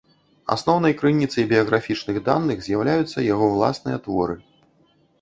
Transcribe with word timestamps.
Асноўнай 0.53 0.95
крыніцай 1.01 1.43
біяграфічных 1.53 2.17
даных 2.31 2.67
з'яўляюцца 2.71 3.29
яго 3.33 3.55
ўласныя 3.55 3.97
творы. 4.09 4.35